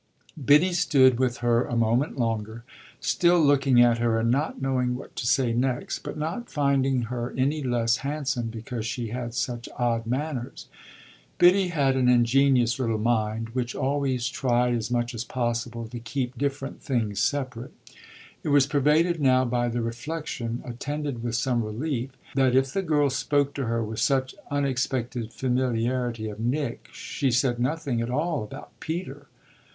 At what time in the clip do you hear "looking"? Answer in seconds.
3.39-3.79